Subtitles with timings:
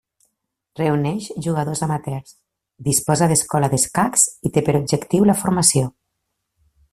[0.79, 2.33] Reuneix jugadors amateurs,
[2.87, 5.93] disposa d'escola d'escacs i té per objectiu la formació.